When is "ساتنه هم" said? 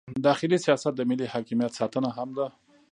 1.79-2.29